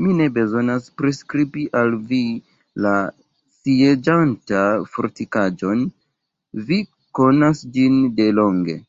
[0.00, 2.18] Mi ne bezonas priskribi al vi
[2.86, 2.92] la
[3.60, 5.88] sieĝatan fortikaĵon:
[6.68, 6.82] vi
[7.20, 8.82] konas ĝin de longe.